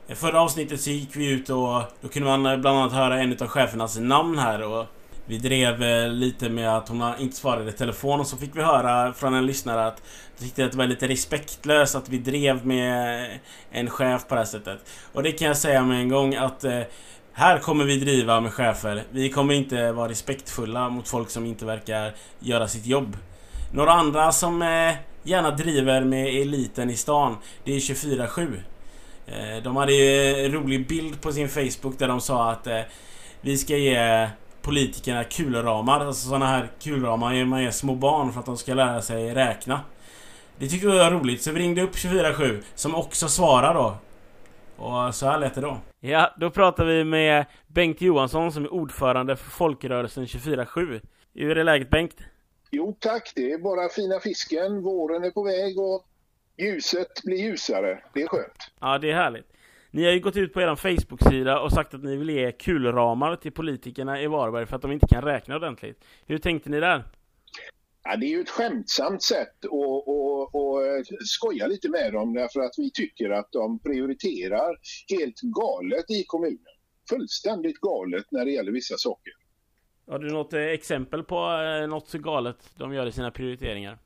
Förra 0.07 0.41
avsnittet 0.41 0.81
så 0.81 0.89
gick 0.89 1.15
vi 1.15 1.29
ut 1.29 1.49
och 1.49 1.81
då 2.01 2.07
kunde 2.13 2.37
man 2.37 2.61
bland 2.61 2.77
annat 2.77 2.93
höra 2.93 3.21
en 3.21 3.37
av 3.41 3.47
chefernas 3.47 3.97
namn 3.97 4.39
här 4.39 4.61
och 4.61 4.85
vi 5.25 5.37
drev 5.37 5.83
eh, 5.83 6.09
lite 6.09 6.49
med 6.49 6.77
att 6.77 6.89
hon 6.89 7.13
inte 7.19 7.35
svarade 7.35 7.69
i 7.69 7.73
telefon 7.73 8.19
och 8.19 8.27
så 8.27 8.37
fick 8.37 8.55
vi 8.55 8.61
höra 8.61 9.13
från 9.13 9.33
en 9.33 9.45
lyssnare 9.45 9.87
att 9.87 10.01
de 10.37 10.45
tyckte 10.45 10.65
att 10.65 10.71
det 10.71 10.77
var 10.77 10.87
lite 10.87 11.07
respektlöst 11.07 11.95
att 11.95 12.09
vi 12.09 12.17
drev 12.17 12.65
med 12.65 13.39
en 13.71 13.89
chef 13.89 14.27
på 14.27 14.35
det 14.35 14.41
här 14.41 14.45
sättet. 14.45 14.79
Och 15.13 15.23
det 15.23 15.31
kan 15.31 15.47
jag 15.47 15.57
säga 15.57 15.83
med 15.83 15.99
en 15.99 16.09
gång 16.09 16.35
att 16.35 16.63
eh, 16.63 16.81
här 17.33 17.59
kommer 17.59 17.85
vi 17.85 17.99
driva 17.99 18.41
med 18.41 18.53
chefer. 18.53 19.03
Vi 19.11 19.29
kommer 19.29 19.53
inte 19.53 19.91
vara 19.91 20.09
respektfulla 20.09 20.89
mot 20.89 21.07
folk 21.07 21.29
som 21.29 21.45
inte 21.45 21.65
verkar 21.65 22.13
göra 22.39 22.67
sitt 22.67 22.85
jobb. 22.85 23.17
Några 23.73 23.91
andra 23.91 24.31
som 24.31 24.61
eh, 24.61 24.93
gärna 25.23 25.51
driver 25.51 26.01
med 26.01 26.27
eliten 26.27 26.89
i 26.89 26.95
stan, 26.95 27.37
det 27.63 27.75
är 27.75 27.79
24-7. 27.79 28.57
De 29.63 29.75
hade 29.75 29.93
ju 29.93 30.45
en 30.45 30.51
rolig 30.51 30.87
bild 30.87 31.21
på 31.21 31.31
sin 31.31 31.49
Facebook 31.49 31.99
där 31.99 32.07
de 32.07 32.21
sa 32.21 32.51
att 32.51 32.67
vi 33.41 33.57
ska 33.57 33.77
ge 33.77 34.29
politikerna 34.65 35.23
kulramar. 35.23 35.99
Alltså 35.99 36.27
sådana 36.27 36.45
här 36.45 36.69
kulramar 36.79 37.33
ger 37.33 37.45
man 37.45 37.63
ger 37.63 37.71
små 37.71 37.95
barn 37.95 38.31
för 38.33 38.39
att 38.39 38.45
de 38.45 38.57
ska 38.57 38.73
lära 38.73 39.01
sig 39.01 39.33
räkna. 39.33 39.81
Det 40.57 40.67
tyckte 40.67 40.87
vi 40.87 40.97
var 40.97 41.11
roligt 41.11 41.41
så 41.41 41.51
vi 41.51 41.59
ringde 41.59 41.81
upp 41.81 41.95
24-7 41.95 42.63
som 42.75 42.95
också 42.95 43.27
svarar 43.27 43.73
då. 43.73 43.97
Och 44.77 45.15
så 45.15 45.25
här 45.25 45.39
lät 45.39 45.55
det 45.55 45.61
då. 45.61 45.77
Ja, 45.99 46.35
då 46.37 46.49
pratar 46.49 46.85
vi 46.85 47.03
med 47.03 47.45
Bengt 47.67 48.01
Johansson 48.01 48.51
som 48.51 48.63
är 48.63 48.73
ordförande 48.73 49.35
för 49.35 49.49
folkrörelsen 49.49 50.25
24-7. 50.25 51.01
Hur 51.33 51.57
är 51.57 51.63
läget 51.63 51.89
Bengt? 51.89 52.17
Jo 52.71 52.97
tack, 52.99 53.31
det 53.35 53.51
är 53.51 53.57
bara 53.57 53.89
fina 53.89 54.19
fisken. 54.19 54.81
Våren 54.81 55.23
är 55.23 55.31
på 55.31 55.43
väg 55.43 55.79
och 55.79 56.05
ljuset 56.57 57.23
blir 57.23 57.37
ljusare. 57.37 57.99
Det 58.13 58.21
är 58.21 58.27
skönt. 58.27 58.71
Ja, 58.79 58.97
det 58.97 59.11
är 59.11 59.15
härligt. 59.15 59.54
Ni 59.95 60.05
har 60.05 60.11
ju 60.11 60.19
gått 60.19 60.37
ut 60.37 60.53
på 60.53 60.61
er 60.61 60.75
Facebook-sida 60.75 61.59
och 61.59 61.71
sagt 61.71 61.93
att 61.93 62.03
ni 62.03 62.15
vill 62.17 62.29
ge 62.29 62.51
kulramar 62.51 63.35
till 63.35 63.51
politikerna 63.51 64.21
i 64.21 64.27
Varberg 64.27 64.65
för 64.65 64.75
att 64.75 64.81
de 64.81 64.91
inte 64.91 65.07
kan 65.07 65.21
räkna 65.21 65.55
ordentligt. 65.55 66.05
Hur 66.25 66.37
tänkte 66.37 66.69
ni 66.69 66.79
där? 66.79 67.03
Ja, 68.03 68.15
det 68.15 68.25
är 68.25 68.29
ju 68.29 68.41
ett 68.41 68.49
skämtsamt 68.49 69.23
sätt 69.23 69.65
att, 69.65 70.15
att, 70.15 70.99
att 70.99 71.27
skoja 71.27 71.67
lite 71.67 71.89
med 71.89 72.13
dem 72.13 72.33
därför 72.33 72.59
att 72.59 72.73
vi 72.77 72.91
tycker 72.91 73.29
att 73.29 73.51
de 73.51 73.79
prioriterar 73.79 74.77
helt 75.17 75.41
galet 75.41 76.11
i 76.11 76.23
kommunen. 76.27 76.75
Fullständigt 77.09 77.79
galet 77.79 78.25
när 78.31 78.45
det 78.45 78.51
gäller 78.51 78.71
vissa 78.71 78.95
saker. 78.97 79.33
Har 80.07 80.19
du 80.19 80.33
något 80.33 80.53
eh, 80.53 80.61
exempel 80.61 81.23
på 81.23 81.35
eh, 81.35 81.87
något 81.87 82.07
så 82.07 82.17
galet 82.17 82.57
de 82.77 82.93
gör 82.93 83.07
i 83.07 83.11
sina 83.11 83.31
prioriteringar? 83.31 83.97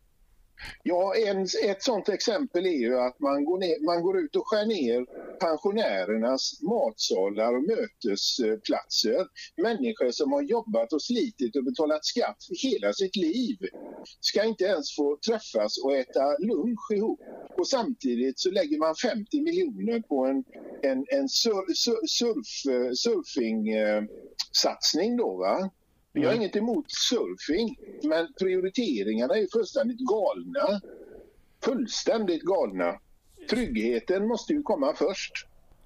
Ja, 0.83 1.15
en, 1.15 1.41
ett 1.41 1.83
sådant 1.83 2.09
exempel 2.09 2.65
är 2.65 2.79
ju 2.79 2.99
att 2.99 3.19
man 3.19 3.45
går, 3.45 3.57
ner, 3.57 3.85
man 3.85 4.01
går 4.01 4.19
ut 4.19 4.35
och 4.35 4.47
skär 4.47 4.65
ner 4.65 5.05
pensionärernas 5.39 6.61
matsalar 6.61 7.57
och 7.57 7.63
mötesplatser. 7.63 9.27
Människor 9.61 10.11
som 10.11 10.31
har 10.31 10.41
jobbat 10.41 10.93
och 10.93 11.01
slitit 11.01 11.55
och 11.55 11.63
betalat 11.63 12.05
skatt 12.05 12.37
hela 12.63 12.93
sitt 12.93 13.15
liv 13.15 13.57
ska 14.19 14.43
inte 14.43 14.63
ens 14.63 14.95
få 14.95 15.17
träffas 15.27 15.77
och 15.83 15.95
äta 15.95 16.37
lunch 16.39 16.91
ihop. 16.91 17.19
Och 17.57 17.67
samtidigt 17.67 18.39
så 18.39 18.51
lägger 18.51 18.77
man 18.77 18.95
50 18.95 19.41
miljoner 19.41 19.99
på 19.99 20.25
en, 20.25 20.43
en, 20.91 21.05
en 21.07 21.29
sur, 21.29 21.73
sur, 21.73 22.07
surf, 22.07 22.63
surfing-satsning 23.03 25.11
eh, 25.11 25.17
då 25.17 25.37
va. 25.37 25.69
Vi 26.13 26.19
har 26.21 26.31
Mm. 26.31 26.41
inget 26.41 26.55
emot 26.55 26.85
surfing, 26.87 27.75
men 28.03 28.27
prioriteringarna 28.39 29.33
är 29.35 29.47
fullständigt 29.57 29.99
galna. 29.99 30.81
Fullständigt 31.63 32.43
galna. 32.43 32.99
Tryggheten 33.49 34.27
måste 34.27 34.53
ju 34.53 34.61
komma 34.63 34.93
först. 34.93 35.31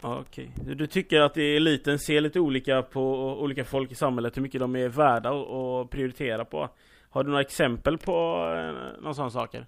Okej. 0.02 0.52
Du- 0.66 0.76
Du 0.76 0.88
tycker 0.88 1.20
att 1.22 1.38
eliten 1.38 2.00
ser 2.00 2.22
lite 2.22 2.40
olika 2.40 2.82
på 2.82 3.02
olika 3.42 3.66
folk 3.66 3.92
i 3.92 3.96
samhället, 3.96 4.38
hur 4.38 4.42
mycket 4.42 4.60
de 4.62 4.76
är 4.76 4.90
värda 4.90 5.30
att 5.30 5.48
att 5.52 5.90
prioritera 5.90 6.46
på? 6.46 6.70
Har 7.10 7.24
du 7.24 7.30
några 7.30 7.42
exempel 7.42 7.98
på 7.98 8.12
eh, 8.12 9.02
några 9.02 9.14
sådana 9.14 9.30
saker? 9.32 9.66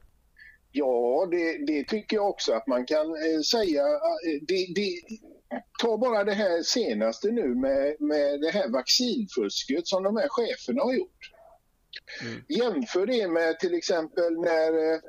Ja, 0.77 1.27
det, 1.31 1.65
det 1.65 1.83
tycker 1.83 2.17
jag 2.17 2.29
också 2.29 2.53
att 2.53 2.67
man 2.67 2.85
kan 2.85 3.07
eh, 3.07 3.41
säga. 3.51 3.81
Eh, 3.81 4.41
det, 4.47 4.67
det, 4.75 5.01
ta 5.81 5.97
bara 5.97 6.23
det 6.23 6.33
här 6.33 6.63
senaste 6.63 7.31
nu 7.31 7.55
med, 7.55 7.95
med 7.99 8.41
det 8.41 8.51
här 8.51 8.69
vaccinfusket 8.69 9.87
som 9.87 10.03
de 10.03 10.17
här 10.17 10.27
cheferna 10.29 10.83
har 10.83 10.93
gjort. 10.93 11.31
Mm. 12.21 12.41
Jämför 12.47 13.05
det 13.05 13.27
med 13.27 13.59
till 13.59 13.73
exempel 13.73 14.33
när 14.33 14.93
eh, 14.93 14.99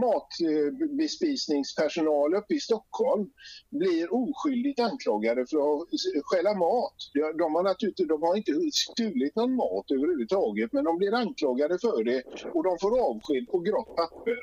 matbespisningspersonal 0.00 2.34
eh, 2.34 2.38
uppe 2.38 2.54
i 2.54 2.60
Stockholm 2.60 3.30
blir 3.70 4.14
oskyldigt 4.14 4.80
anklagade 4.80 5.46
för 5.46 5.58
att 5.58 5.88
stjäla 6.24 6.54
mat. 6.54 6.94
De- 7.38 7.54
har, 7.54 7.62
naturligtvis, 7.62 8.08
de 8.08 8.22
har 8.22 8.36
inte 8.36 8.52
stulit 8.72 9.36
någon 9.36 9.54
mat 9.54 9.90
överhuvudtaget 9.90 10.72
men 10.72 10.84
de 10.84 10.98
blir 10.98 11.14
anklagade 11.14 11.78
för 11.78 12.04
det 12.04 12.22
och 12.54 12.64
de 12.64 12.78
får 12.78 13.00
avsked 13.00 13.48
på 13.50 13.58
grått 13.58 13.96
papper. 13.96 14.36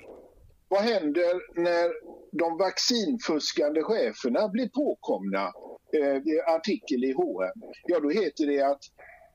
Vad 0.69 0.81
händer 0.81 1.62
när 1.62 1.91
de 2.31 2.57
vaccinfuskande 2.57 3.84
cheferna 3.84 4.50
blir 4.50 4.69
påkomna? 4.69 5.53
Eh, 5.98 6.53
artikel 6.55 7.03
i 7.03 7.13
H&M. 7.13 7.62
Ja, 7.86 8.00
då 8.00 8.10
heter 8.10 8.48
det 8.48 8.62
att 8.62 8.81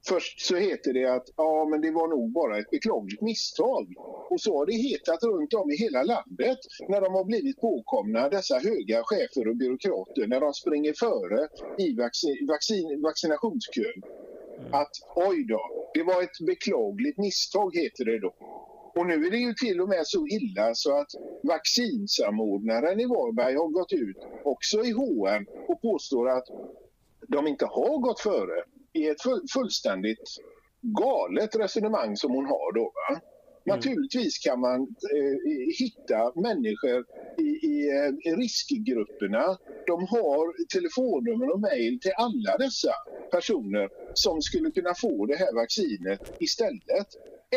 Först 0.09 0.41
så 0.41 0.57
heter 0.57 0.93
det 0.93 1.05
att 1.05 1.29
ja, 1.37 1.67
men 1.71 1.81
det 1.81 1.91
var 1.91 2.09
nog 2.09 2.33
bara 2.33 2.59
ett 2.59 2.71
beklagligt 2.71 3.21
misstag. 3.21 3.95
Och 4.31 4.41
så 4.41 4.59
har 4.59 4.67
det 4.67 4.73
hetat 4.73 5.23
runt 5.23 5.55
om 5.55 5.71
i 5.71 5.77
hela 5.77 6.03
landet 6.03 6.59
när 6.89 7.01
de 7.01 7.15
har 7.15 7.25
blivit 7.25 7.61
påkomna, 7.61 8.29
dessa 8.29 8.59
höga 8.59 9.03
chefer 9.05 9.49
och 9.49 9.57
byråkrater, 9.57 10.27
när 10.27 10.41
de 10.41 10.53
springer 10.55 10.93
före 10.93 11.49
i 11.79 11.97
vaccin, 11.97 12.47
vaccin, 12.47 13.03
vaccinationskön. 13.03 14.03
Att 14.73 14.91
oj 15.17 15.45
då, 15.45 15.91
det 15.95 16.03
var 16.03 16.23
ett 16.23 16.47
beklagligt 16.47 17.19
misstag 17.19 17.77
heter 17.77 18.05
det 18.05 18.19
då. 18.19 18.35
Och 18.95 19.07
nu 19.07 19.27
är 19.27 19.31
det 19.31 19.37
ju 19.37 19.55
till 19.55 19.81
och 19.81 19.89
med 19.89 20.07
så 20.07 20.27
illa 20.27 20.75
så 20.75 20.99
att 21.01 21.11
vaccinsamordnaren 21.43 23.01
i 23.01 23.07
Varberg 23.07 23.55
har 23.55 23.69
gått 23.69 23.93
ut 23.93 24.17
också 24.45 24.85
i 24.85 24.91
H&M 24.91 25.47
och 25.69 25.83
påstår 25.83 26.29
att 26.29 26.47
de 27.29 27.47
inte 27.47 27.67
har 27.67 27.99
gått 27.99 28.21
före 28.21 28.65
i 28.93 29.09
ett 29.09 29.23
full, 29.23 29.47
fullständigt 29.53 30.37
galet 30.83 31.57
resonemang 31.57 32.17
som 32.17 32.31
hon 32.31 32.47
har 32.47 32.73
då. 32.75 32.93
Va? 33.09 33.21
Naturligtvis 33.65 34.39
kan 34.39 34.61
man 34.61 34.81
eh, 34.81 35.39
hitta 35.79 36.41
människor 36.41 37.05
i, 37.39 37.43
i, 37.43 37.91
eh, 37.91 38.33
i 38.33 38.37
riskgrupperna. 38.37 39.59
De 39.87 40.07
har 40.07 40.67
telefonnummer 40.67 41.55
och 41.55 41.61
mejl 41.61 42.01
till 42.01 42.13
alla 42.17 42.57
dessa 42.59 42.93
personer 43.31 43.89
som 44.15 44.43
skulle 44.43 44.71
kunna 44.71 44.95
få 44.95 45.27
det 45.27 45.37
här 45.37 45.55
vaccinet 45.55 46.37
istället. 46.41 47.09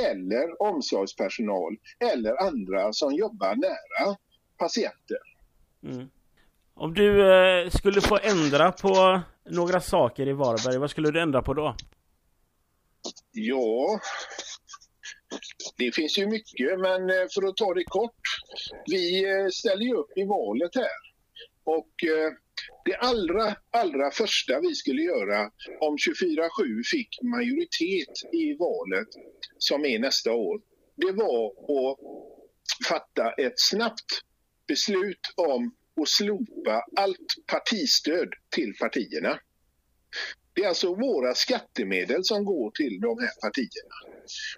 Eller 0.09 0.61
omsorgspersonal 0.61 1.77
eller 1.99 2.43
andra 2.47 2.93
som 2.93 3.13
jobbar 3.13 3.55
nära 3.55 4.15
patienter. 4.57 5.17
Mm. 5.83 6.09
Om 6.73 6.93
du 6.93 7.33
eh, 7.33 7.69
skulle 7.69 8.01
få 8.01 8.19
ändra 8.23 8.71
på 8.71 9.21
några 9.46 9.81
saker 9.81 10.27
i 10.27 10.34
Varberg, 10.34 10.77
vad 10.77 10.90
skulle 10.90 11.12
du 11.12 11.22
ändra 11.22 11.42
på 11.42 11.53
då? 11.53 11.75
Ja, 13.31 14.00
det 15.77 15.96
finns 15.96 16.18
ju 16.18 16.27
mycket 16.27 16.79
men 16.79 17.10
eh, 17.10 17.25
för 17.34 17.48
att 17.48 17.58
ta 17.58 17.74
det 17.74 17.84
kort. 17.84 18.22
Vi 18.86 19.24
eh, 19.24 19.48
ställer 19.50 19.86
ju 19.86 19.94
upp 19.94 20.18
i 20.18 20.24
valet 20.24 20.75
här. 20.75 21.00
Och 21.64 22.03
eh, 22.03 22.31
det 22.86 22.96
allra, 22.96 23.55
allra 23.72 24.12
första 24.12 24.60
vi 24.60 24.75
skulle 24.75 25.01
göra 25.01 25.51
om 25.79 25.98
24-7 25.98 26.84
fick 26.92 27.22
majoritet 27.22 28.34
i 28.34 28.53
valet 28.53 29.08
som 29.58 29.86
är 29.86 30.00
nästa 30.00 30.31
år, 30.31 30.62
det 30.96 31.12
var 31.12 31.48
att 31.48 31.98
fatta 32.90 33.31
ett 33.31 33.53
snabbt 33.55 34.22
beslut 34.68 35.34
om 35.36 35.75
och 35.96 36.10
slopa 36.10 36.86
allt 36.96 37.36
partistöd 37.48 38.29
till 38.55 38.74
partierna. 38.79 39.40
Det 40.55 40.64
är 40.64 40.68
alltså 40.68 40.96
våra 40.96 41.36
skattemedel 41.36 42.24
som 42.24 42.46
går 42.46 42.72
till 42.72 43.00
de 43.01 43.20
här 43.20 43.42
partierna. 43.42 43.96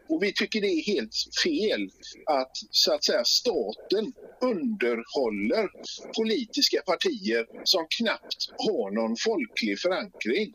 Och 0.09 0.23
vi 0.23 0.33
tycker 0.33 0.61
det 0.61 0.67
är 0.67 0.85
helt 0.85 1.15
fel 1.43 1.89
att 2.25 2.51
så 2.69 2.93
att 2.93 3.03
säga 3.05 3.23
staten 3.25 4.13
underhåller 4.41 5.69
politiska 6.17 6.81
partier 6.81 7.45
som 7.63 7.87
knappt 7.97 8.41
har 8.57 8.91
någon 8.91 9.15
folklig 9.17 9.79
förankring. 9.79 10.53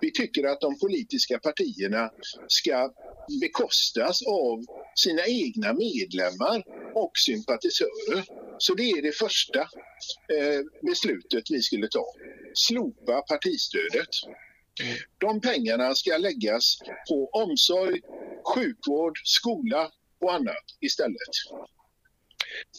Vi 0.00 0.12
tycker 0.12 0.44
att 0.44 0.60
de 0.60 0.78
politiska 0.78 1.38
partierna 1.38 2.10
ska 2.48 2.92
bekostas 3.40 4.22
av 4.26 4.64
sina 4.94 5.26
egna 5.26 5.72
medlemmar 5.72 6.62
och 6.94 7.12
sympatisörer. 7.26 8.41
Så 8.66 8.74
det 8.74 8.90
är 8.90 9.02
det 9.02 9.12
första 9.12 9.60
eh, 9.60 10.60
beslutet 10.82 11.44
vi 11.50 11.62
skulle 11.62 11.88
ta. 11.88 12.06
Slopa 12.54 13.22
partistödet. 13.22 14.08
De 15.18 15.40
pengarna 15.40 15.94
ska 15.94 16.16
läggas 16.16 16.78
på 17.08 17.30
omsorg, 17.32 18.00
sjukvård, 18.54 19.18
skola 19.24 19.90
och 20.20 20.34
annat 20.34 20.64
istället. 20.80 21.34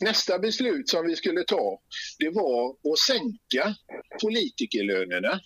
Nästa 0.01 0.39
beslut 0.39 0.89
som 0.89 1.07
vi 1.07 1.15
skulle 1.15 1.43
ta 1.43 1.81
det 2.19 2.29
var 2.29 2.69
att 2.69 2.99
sänka 3.07 3.75
politikerlönerna. 4.21 5.39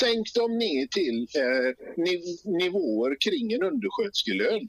Sänk 0.00 0.34
dem 0.34 0.58
ner 0.58 0.86
till 0.86 1.26
eh, 1.36 1.68
niv- 1.96 2.58
nivåer 2.62 3.16
kring 3.24 3.52
en 3.52 3.62
undersköterskelön. 3.62 4.68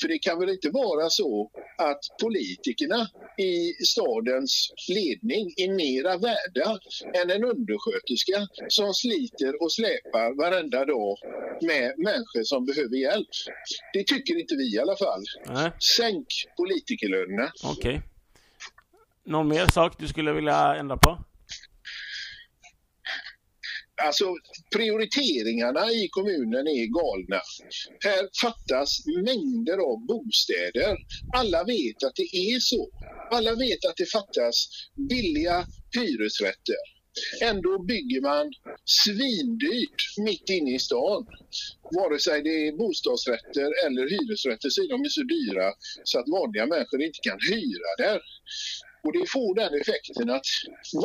För 0.00 0.08
det 0.08 0.18
kan 0.18 0.38
väl 0.40 0.48
inte 0.48 0.70
vara 0.70 1.10
så 1.10 1.50
att 1.78 2.00
politikerna 2.22 3.08
i 3.38 3.72
stadens 3.84 4.72
ledning 4.88 5.44
är 5.56 5.68
mera 5.74 6.16
värda 6.16 6.78
än 7.22 7.30
en 7.30 7.44
undersköterska 7.44 8.46
som 8.68 8.94
sliter 8.94 9.62
och 9.62 9.72
släpar 9.72 10.36
varenda 10.36 10.84
dag 10.84 11.16
med 11.62 11.94
människor 11.98 12.42
som 12.42 12.66
behöver 12.66 12.96
hjälp. 12.96 13.28
Det 13.92 14.06
tycker 14.06 14.40
inte 14.40 14.54
vi 14.56 14.74
i 14.74 14.78
alla 14.78 14.96
fall. 14.96 15.22
Nej, 15.46 15.70
Sänk 15.96 16.26
politikerlönerna. 16.56 17.52
okej. 17.64 18.00
Någon 19.24 19.48
mer 19.48 19.66
sak 19.72 19.92
du 19.98 20.08
skulle 20.08 20.32
vilja 20.32 20.74
ändra 20.76 20.96
på? 20.96 21.18
Alltså 24.06 24.34
prioriteringarna 24.76 25.92
i 25.92 26.08
kommunen 26.10 26.66
är 26.68 26.86
galna. 26.98 27.40
Här 28.04 28.28
fattas 28.42 28.90
mängder 29.28 29.78
av 29.90 30.06
bostäder. 30.06 30.96
Alla 31.36 31.64
vet 31.64 32.02
att 32.06 32.16
det 32.16 32.36
är 32.36 32.60
så. 32.60 32.90
Alla 33.30 33.54
vet 33.54 33.84
att 33.88 33.96
det 33.96 34.06
fattas 34.06 34.56
billiga 35.08 35.66
hyresrätter. 35.96 36.80
Ändå 37.42 37.82
bygger 37.82 38.20
man 38.20 38.52
svindyrt 38.84 40.00
mitt 40.26 40.48
inne 40.48 40.74
i 40.74 40.78
stan. 40.78 41.26
Vare 41.96 42.18
sig 42.18 42.42
det 42.42 42.56
är 42.68 42.72
bostadsrätter 42.82 43.86
eller 43.86 44.04
hyresrätter 44.14 44.68
så 44.70 44.82
är 44.82 44.88
de 44.88 44.98
så 45.10 45.22
dyra 45.22 45.72
så 46.04 46.18
att 46.18 46.28
vanliga 46.38 46.66
människor 46.66 47.02
inte 47.02 47.18
kan 47.28 47.38
hyra 47.50 47.90
där. 47.98 48.20
Och 49.04 49.12
det 49.12 49.26
får 49.34 49.54
den 49.54 49.80
effekten 49.80 50.30
att 50.30 50.48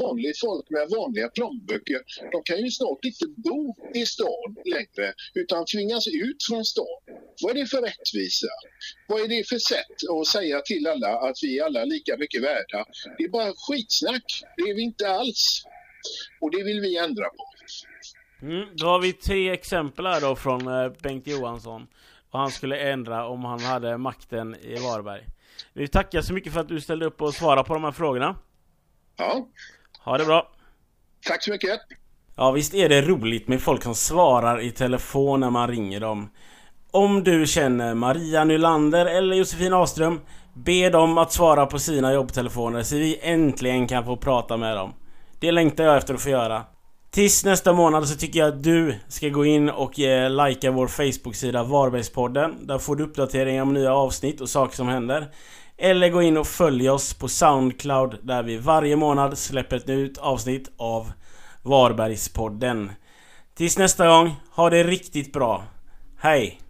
vanligt 0.02 0.40
folk 0.40 0.70
med 0.70 0.90
vanliga 0.98 1.28
plånböcker, 1.30 2.02
de 2.32 2.44
kan 2.44 2.58
ju 2.64 2.72
snart 2.72 3.06
inte 3.06 3.26
bo 3.28 3.76
i 3.94 4.06
stan 4.06 4.50
längre 4.66 5.14
utan 5.34 5.66
tvingas 5.66 6.08
ut 6.08 6.40
från 6.50 6.66
stan. 6.66 7.02
Vad 7.42 7.52
är 7.52 7.62
det 7.62 7.68
för 7.68 7.82
rättvisa? 7.82 8.54
Vad 9.08 9.22
är 9.22 9.28
det 9.28 9.50
för 9.50 9.58
sätt 9.58 9.98
att 10.12 10.28
säga 10.28 10.62
till 10.62 10.88
alla 10.88 11.12
att 11.28 11.38
vi 11.44 11.60
är 11.60 11.64
alla 11.66 11.86
lika 11.86 12.18
mycket 12.18 12.44
värda? 12.44 12.86
Det 13.18 13.24
är 13.24 13.30
bara 13.30 13.54
skitsnack. 13.68 14.28
Det 14.58 14.64
är 14.64 14.76
vi 14.76 14.82
inte 14.82 15.10
alls. 15.10 15.64
Och 16.42 16.52
det 16.52 16.64
vill 16.64 16.82
vi 16.82 16.98
ändra 16.98 17.26
på. 17.26 17.46
Mm, 18.42 18.68
då 18.74 18.86
har 18.86 19.00
vi 19.00 19.14
tre 19.14 19.50
exempel 19.50 20.06
här 20.06 20.22
då 20.22 20.36
från 20.36 20.68
eh, 20.68 20.92
Bengt 21.04 21.28
Johansson. 21.28 21.88
Vad 22.32 22.42
han 22.42 22.52
skulle 22.52 22.78
ändra 22.78 23.28
om 23.28 23.46
han 23.46 23.60
hade 23.60 23.98
makten 23.98 24.56
i 24.56 24.76
Varberg. 24.76 25.24
Vi 25.74 25.88
tackar 25.88 26.22
så 26.22 26.34
mycket 26.34 26.54
för 26.54 26.60
att 26.60 26.68
du 26.68 26.82
ställde 26.82 27.06
upp 27.06 27.22
och 27.22 27.34
svarade 27.34 27.64
på 27.64 27.74
de 27.74 27.84
här 27.84 27.92
frågorna. 27.92 28.36
Ja, 29.18 29.48
Ha 30.00 30.18
det 30.18 30.26
bra. 30.26 30.52
Tack 31.28 31.44
så 31.44 31.52
mycket. 31.52 31.80
Ja, 32.36 32.52
visst 32.52 32.74
är 32.74 32.90
det 32.90 33.02
roligt 33.02 33.48
med 33.48 33.62
folk 33.62 33.84
som 33.84 33.96
svarar 33.96 34.62
i 34.62 34.72
telefon 34.72 35.40
när 35.40 35.50
man 35.50 35.68
ringer 35.68 36.00
dem. 36.00 36.30
Om 36.92 37.24
du 37.24 37.48
känner 37.48 37.94
Maria 37.94 38.44
Nylander 38.44 39.06
eller 39.06 39.36
Josefin 39.36 39.74
Aström, 39.74 40.20
be 40.54 40.90
dem 40.90 41.18
att 41.18 41.32
svara 41.32 41.66
på 41.66 41.80
sina 41.80 42.14
jobbtelefoner 42.14 42.84
så 42.84 42.96
vi 42.96 43.20
äntligen 43.22 43.88
kan 43.88 44.06
få 44.06 44.18
prata 44.18 44.58
med 44.58 44.78
dem. 44.78 44.94
Det 45.40 45.52
längtar 45.52 45.84
jag 45.84 45.98
efter 45.98 46.14
att 46.14 46.22
få 46.22 46.30
göra. 46.30 46.64
Tills 47.14 47.46
nästa 47.46 47.74
månad 47.74 48.08
så 48.08 48.16
tycker 48.16 48.40
jag 48.40 48.50
att 48.50 48.64
du 48.64 48.96
ska 49.08 49.30
gå 49.30 49.46
in 49.46 49.70
och 49.70 50.00
eh, 50.00 50.48
likea 50.48 50.72
vår 50.72 50.88
Facebook-sida 50.88 51.64
Varbergspodden. 51.64 52.68
Där 52.68 52.78
får 52.78 52.96
du 52.96 53.04
uppdateringar 53.04 53.62
om 53.62 53.74
nya 53.74 53.94
avsnitt 53.94 54.42
och 54.42 54.50
saker 54.50 54.76
som 54.76 54.88
händer. 54.88 55.28
Eller 55.78 56.10
gå 56.10 56.22
in 56.22 56.38
och 56.38 56.48
följ 56.48 56.90
oss 56.90 57.14
på 57.14 57.28
Soundcloud 57.28 58.18
där 58.22 58.44
vi 58.44 58.58
varje 58.58 58.96
månad 58.96 59.38
släpper 59.38 59.76
ett 59.76 59.88
nytt 59.88 60.18
avsnitt 60.18 60.72
av 60.78 61.12
Varbergspodden. 61.62 62.92
Tills 63.56 63.78
nästa 63.78 64.08
gång, 64.08 64.36
ha 64.52 64.70
det 64.70 64.84
riktigt 64.84 65.34
bra. 65.34 65.64
Hej! 66.18 66.63